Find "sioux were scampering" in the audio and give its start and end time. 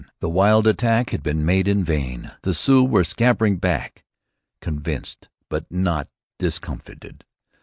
2.55-3.57